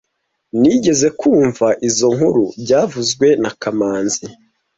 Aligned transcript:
Nigeze 0.61 1.07
kumva 1.19 1.67
izoi 1.87 2.13
nkuru 2.15 2.43
byavuzwe 2.63 3.27
na 3.41 3.51
kamanzi 3.61 4.25